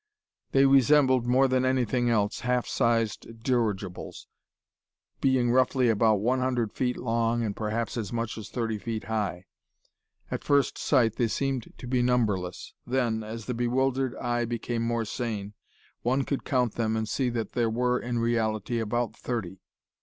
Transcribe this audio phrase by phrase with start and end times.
[0.51, 4.25] They resembled, more than anything else, half sized dirigibles,
[5.19, 9.45] being roughly about one hundred feet long and perhaps as much as thirty feet high.
[10.31, 15.05] At first sight, they seemed to be numberless; then, as the bewildered eye became more
[15.05, 15.53] sane,
[16.01, 19.59] one could count them and see that there were, in reality, about thirty.